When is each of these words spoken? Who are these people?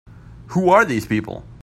Who 0.47 0.69
are 0.71 0.83
these 0.83 1.05
people? 1.05 1.43